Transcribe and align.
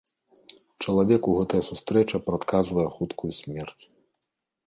Чалавеку 0.83 1.33
гэтая 1.39 1.59
сустрэча 1.69 2.17
прадказвае 2.29 2.85
хуткую 2.97 3.29
смерць. 3.41 3.83